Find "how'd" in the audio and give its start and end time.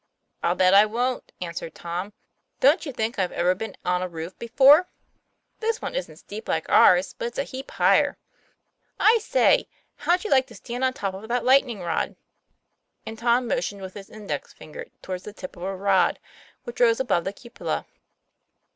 9.97-10.23